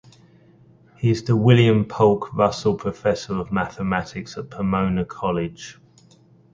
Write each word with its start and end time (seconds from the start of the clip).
He 0.97 1.11
is 1.11 1.21
the 1.25 1.35
William 1.35 1.85
Polk 1.85 2.33
Russell 2.33 2.73
Professor 2.73 3.35
of 3.37 3.51
Mathematics 3.51 4.35
at 4.35 4.49
Pomona 4.49 5.05
College. 5.05 5.77